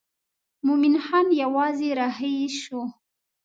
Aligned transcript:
مومن 0.65 0.95
خان 1.05 1.27
یوازې 1.43 1.89
رهي 1.99 2.35
شو. 2.59 2.81